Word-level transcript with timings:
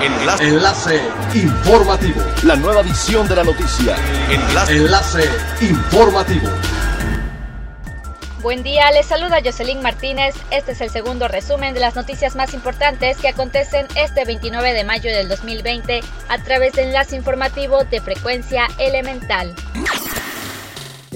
Enlace. 0.00 0.44
Enlace 0.44 1.00
informativo. 1.34 2.22
La 2.44 2.54
nueva 2.54 2.82
edición 2.82 3.26
de 3.26 3.34
la 3.34 3.42
noticia. 3.42 3.96
Enlace. 4.30 4.76
Enlace 4.76 5.24
informativo. 5.60 6.48
Buen 8.40 8.62
día, 8.62 8.92
les 8.92 9.06
saluda 9.06 9.40
Jocelyn 9.44 9.82
Martínez. 9.82 10.36
Este 10.52 10.70
es 10.70 10.80
el 10.80 10.90
segundo 10.90 11.26
resumen 11.26 11.74
de 11.74 11.80
las 11.80 11.96
noticias 11.96 12.36
más 12.36 12.54
importantes 12.54 13.16
que 13.16 13.26
acontecen 13.26 13.88
este 13.96 14.24
29 14.24 14.72
de 14.72 14.84
mayo 14.84 15.10
del 15.10 15.28
2020 15.28 16.00
a 16.28 16.38
través 16.38 16.74
de 16.74 16.84
enlace 16.84 17.16
informativo 17.16 17.82
de 17.82 18.00
frecuencia 18.00 18.68
elemental. 18.78 19.52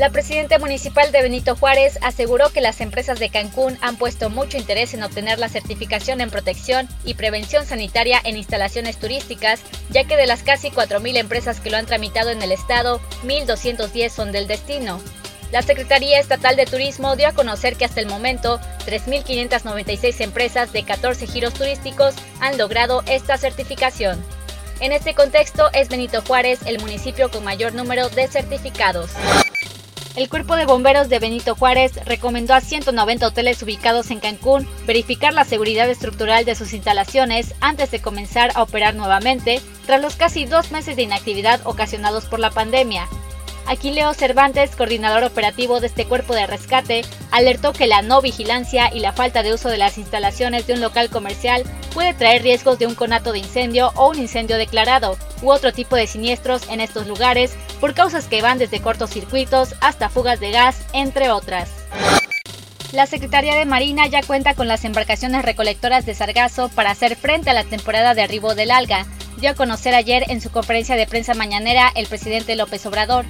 La 0.03 0.11
presidenta 0.11 0.59
municipal 0.59 1.13
de 1.13 1.23
Benito 1.23 1.55
Juárez 1.55 1.97
aseguró 2.03 2.51
que 2.53 2.61
las 2.61 2.81
empresas 2.81 3.21
de 3.21 3.29
Cancún 3.29 3.79
han 3.83 3.95
puesto 3.95 4.31
mucho 4.31 4.57
interés 4.57 4.95
en 4.95 5.05
obtener 5.05 5.39
la 5.39 5.49
certificación 5.49 6.21
en 6.21 6.29
protección 6.29 6.89
y 7.05 7.15
prevención 7.15 7.65
sanitaria 7.67 8.21
en 8.25 8.37
instalaciones 8.37 8.99
turísticas, 8.99 9.61
ya 9.91 10.03
que 10.03 10.17
de 10.17 10.27
las 10.27 10.43
casi 10.43 10.71
4.000 10.71 11.19
empresas 11.19 11.61
que 11.61 11.71
lo 11.71 11.77
han 11.77 11.87
tramitado 11.87 12.31
en 12.31 12.43
el 12.43 12.51
estado, 12.51 13.01
1.210 13.23 14.09
son 14.11 14.33
del 14.33 14.49
destino. 14.49 15.01
La 15.53 15.63
Secretaría 15.63 16.19
Estatal 16.19 16.57
de 16.57 16.67
Turismo 16.67 17.15
dio 17.15 17.29
a 17.29 17.33
conocer 17.33 17.77
que 17.77 17.85
hasta 17.85 18.01
el 18.01 18.09
momento 18.09 18.59
3.596 18.87 20.21
empresas 20.21 20.73
de 20.73 20.83
14 20.83 21.29
giros 21.29 21.55
turísticos 21.55 22.17
han 22.41 22.59
logrado 22.59 23.05
esta 23.07 23.39
certificación. 23.39 24.21
En 24.81 24.91
este 24.91 25.15
contexto 25.15 25.71
es 25.73 25.89
Benito 25.89 26.23
Juárez 26.23 26.59
el 26.67 26.81
municipio 26.81 27.31
con 27.31 27.45
mayor 27.45 27.73
número 27.73 28.09
de 28.09 28.27
certificados. 28.27 29.13
El 30.15 30.29
Cuerpo 30.29 30.57
de 30.57 30.67
Bomberos 30.67 31.09
de 31.09 31.19
Benito 31.19 31.55
Juárez 31.55 31.93
recomendó 32.05 32.53
a 32.53 32.61
190 32.61 33.27
hoteles 33.27 33.63
ubicados 33.63 34.11
en 34.11 34.21
Cancún 34.21 34.69
verificar 34.87 35.33
la 35.33 35.45
seguridad 35.45 35.89
estructural 35.89 36.45
de 36.45 36.55
sus 36.55 36.75
instalaciones 36.75 37.55
antes 37.61 37.91
de 37.91 38.03
comenzar 38.03 38.51
a 38.55 38.63
operar 38.63 38.95
nuevamente 38.95 39.63
tras 39.87 40.03
los 40.03 40.17
casi 40.17 40.45
dos 40.45 40.71
meses 40.71 40.97
de 40.97 41.03
inactividad 41.03 41.61
ocasionados 41.65 42.27
por 42.27 42.41
la 42.41 42.51
pandemia. 42.51 43.09
Aquileo 43.67 44.13
Cervantes, 44.13 44.77
coordinador 44.77 45.25
operativo 45.25 45.81
de 45.81 45.87
este 45.87 46.05
cuerpo 46.05 46.35
de 46.35 46.47
rescate, 46.47 47.03
alertó 47.31 47.73
que 47.73 47.87
la 47.87 48.03
no 48.03 48.21
vigilancia 48.21 48.91
y 48.93 49.01
la 49.01 49.13
falta 49.13 49.43
de 49.43 49.55
uso 49.55 49.71
de 49.71 49.79
las 49.79 49.97
instalaciones 49.97 50.67
de 50.67 50.75
un 50.75 50.83
local 50.83 51.09
comercial 51.09 51.63
puede 51.93 52.15
traer 52.15 52.43
riesgos 52.43 52.79
de 52.79 52.87
un 52.87 52.95
conato 52.95 53.33
de 53.33 53.39
incendio 53.39 53.93
o 53.97 54.11
un 54.11 54.19
incendio 54.19 54.57
declarado 54.57 55.17
u 55.43 55.51
otro 55.51 55.73
tipo 55.73 55.97
de 55.97 56.07
siniestros 56.07 56.69
en 56.69 56.81
estos 56.81 57.07
lugares 57.07 57.55
por 57.81 57.95
causas 57.95 58.27
que 58.27 58.43
van 58.43 58.59
desde 58.59 58.81
cortocircuitos 58.81 59.75
hasta 59.81 60.09
fugas 60.09 60.41
de 60.41 60.51
gas, 60.51 60.85
entre 60.93 61.31
otras. 61.31 61.69
La 62.93 63.07
Secretaría 63.07 63.55
de 63.55 63.65
Marina 63.65 64.07
ya 64.07 64.23
cuenta 64.23 64.55
con 64.55 64.69
las 64.69 64.85
embarcaciones 64.85 65.45
recolectoras 65.45 66.05
de 66.05 66.15
sargazo 66.15 66.69
para 66.69 66.91
hacer 66.91 67.17
frente 67.17 67.49
a 67.49 67.55
la 67.55 67.65
temporada 67.65 68.15
de 68.15 68.23
arribo 68.23 68.55
del 68.55 68.71
alga, 68.71 69.07
dio 69.39 69.51
a 69.51 69.55
conocer 69.55 69.95
ayer 69.95 70.25
en 70.29 70.43
su 70.43 70.51
conferencia 70.51 70.95
de 70.97 71.07
prensa 71.07 71.33
mañanera 71.33 71.91
el 71.95 72.07
presidente 72.07 72.55
López 72.55 72.85
Obrador. 72.85 73.25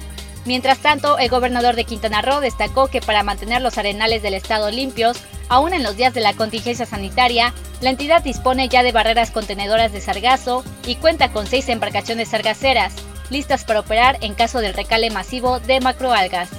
Mientras 0.45 0.79
tanto, 0.79 1.17
el 1.17 1.29
gobernador 1.29 1.75
de 1.75 1.85
Quintana 1.85 2.21
Roo 2.21 2.41
destacó 2.41 2.87
que 2.87 3.01
para 3.01 3.23
mantener 3.23 3.61
los 3.61 3.77
arenales 3.77 4.21
del 4.21 4.33
estado 4.33 4.71
limpios, 4.71 5.17
aún 5.47 5.73
en 5.73 5.83
los 5.83 5.95
días 5.95 6.13
de 6.13 6.21
la 6.21 6.33
contingencia 6.33 6.85
sanitaria, 6.85 7.53
la 7.79 7.89
entidad 7.89 8.21
dispone 8.21 8.67
ya 8.67 8.83
de 8.83 8.91
barreras 8.91 9.31
contenedoras 9.31 9.93
de 9.93 10.01
sargazo 10.01 10.63
y 10.85 10.95
cuenta 10.95 11.31
con 11.31 11.47
seis 11.47 11.69
embarcaciones 11.69 12.29
sargaceras, 12.29 12.93
listas 13.29 13.63
para 13.63 13.79
operar 13.79 14.17
en 14.21 14.33
caso 14.33 14.59
del 14.59 14.73
recale 14.73 15.09
masivo 15.09 15.59
de 15.59 15.79
macroalgas. 15.79 16.49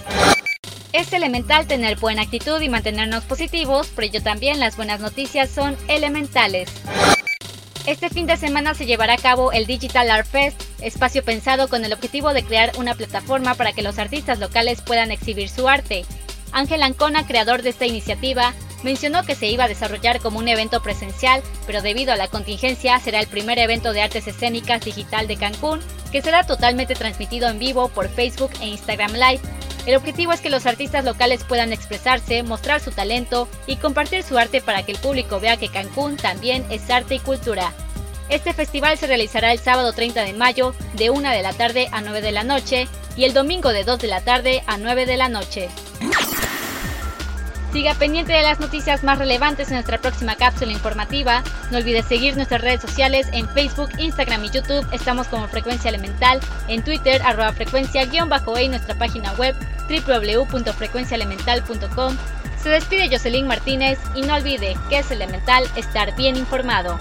Es 0.92 1.12
elemental 1.12 1.66
tener 1.66 1.98
buena 1.98 2.22
actitud 2.22 2.60
y 2.60 2.68
mantenernos 2.68 3.24
positivos, 3.24 3.88
pero 3.94 4.06
ello 4.06 4.22
también 4.22 4.60
las 4.60 4.76
buenas 4.76 5.00
noticias 5.00 5.50
son 5.50 5.76
elementales. 5.88 6.70
Este 7.86 8.08
fin 8.08 8.26
de 8.26 8.36
semana 8.36 8.74
se 8.74 8.86
llevará 8.86 9.14
a 9.14 9.18
cabo 9.18 9.52
el 9.52 9.66
Digital 9.66 10.10
Art 10.10 10.26
Fest, 10.26 10.62
espacio 10.84 11.24
pensado 11.24 11.68
con 11.68 11.84
el 11.84 11.92
objetivo 11.92 12.32
de 12.32 12.44
crear 12.44 12.72
una 12.76 12.94
plataforma 12.94 13.54
para 13.54 13.72
que 13.72 13.82
los 13.82 13.98
artistas 13.98 14.38
locales 14.38 14.80
puedan 14.80 15.10
exhibir 15.10 15.48
su 15.48 15.68
arte. 15.68 16.04
Ángel 16.52 16.82
Ancona, 16.82 17.26
creador 17.26 17.62
de 17.62 17.70
esta 17.70 17.86
iniciativa, 17.86 18.54
mencionó 18.84 19.24
que 19.24 19.34
se 19.34 19.48
iba 19.48 19.64
a 19.64 19.68
desarrollar 19.68 20.20
como 20.20 20.38
un 20.38 20.48
evento 20.48 20.82
presencial, 20.82 21.42
pero 21.66 21.82
debido 21.82 22.12
a 22.12 22.16
la 22.16 22.28
contingencia 22.28 23.00
será 23.00 23.20
el 23.20 23.26
primer 23.26 23.58
evento 23.58 23.92
de 23.92 24.02
artes 24.02 24.26
escénicas 24.26 24.84
digital 24.84 25.26
de 25.26 25.36
Cancún, 25.36 25.80
que 26.12 26.22
será 26.22 26.44
totalmente 26.44 26.94
transmitido 26.94 27.48
en 27.48 27.58
vivo 27.58 27.88
por 27.88 28.08
Facebook 28.08 28.52
e 28.60 28.68
Instagram 28.68 29.12
Live, 29.14 29.40
el 29.86 29.96
objetivo 29.96 30.32
es 30.32 30.40
que 30.40 30.48
los 30.48 30.64
artistas 30.64 31.04
locales 31.04 31.44
puedan 31.44 31.72
expresarse, 31.72 32.42
mostrar 32.42 32.80
su 32.80 32.90
talento 32.90 33.48
y 33.66 33.76
compartir 33.76 34.22
su 34.22 34.38
arte 34.38 34.62
para 34.62 34.82
que 34.82 34.92
el 34.92 34.98
público 34.98 35.40
vea 35.40 35.58
que 35.58 35.68
Cancún 35.68 36.16
también 36.16 36.64
es 36.70 36.88
arte 36.88 37.16
y 37.16 37.18
cultura. 37.18 37.72
Este 38.28 38.52
festival 38.52 38.98
se 38.98 39.06
realizará 39.06 39.52
el 39.52 39.58
sábado 39.58 39.92
30 39.92 40.22
de 40.22 40.32
mayo 40.32 40.74
de 40.94 41.10
1 41.10 41.30
de 41.30 41.42
la 41.42 41.52
tarde 41.52 41.88
a 41.92 42.00
9 42.00 42.22
de 42.22 42.32
la 42.32 42.42
noche 42.44 42.88
y 43.16 43.24
el 43.24 43.34
domingo 43.34 43.72
de 43.72 43.84
2 43.84 43.98
de 43.98 44.08
la 44.08 44.22
tarde 44.22 44.62
a 44.66 44.78
9 44.78 45.06
de 45.06 45.16
la 45.16 45.28
noche. 45.28 45.68
Siga 47.72 47.94
pendiente 47.94 48.32
de 48.32 48.42
las 48.42 48.60
noticias 48.60 49.02
más 49.02 49.18
relevantes 49.18 49.68
en 49.68 49.74
nuestra 49.74 49.98
próxima 49.98 50.36
cápsula 50.36 50.70
informativa. 50.70 51.42
No 51.72 51.78
olvide 51.78 52.04
seguir 52.04 52.36
nuestras 52.36 52.60
redes 52.60 52.80
sociales 52.80 53.26
en 53.32 53.48
Facebook, 53.48 53.90
Instagram 53.98 54.44
y 54.44 54.50
YouTube. 54.50 54.86
Estamos 54.92 55.26
como 55.26 55.48
Frecuencia 55.48 55.88
Elemental, 55.88 56.38
en 56.68 56.84
Twitter, 56.84 57.20
arroba 57.22 57.52
frecuencia-e 57.52 58.08
y 58.62 58.68
nuestra 58.68 58.94
página 58.94 59.32
web 59.32 59.56
www.frecuenciaelemental.com. 59.88 62.16
Se 62.62 62.68
despide 62.68 63.10
Jocelyn 63.10 63.48
Martínez 63.48 63.98
y 64.14 64.22
no 64.22 64.36
olvide 64.36 64.76
que 64.88 64.98
es 64.98 65.10
elemental 65.10 65.64
estar 65.74 66.14
bien 66.14 66.36
informado. 66.36 67.00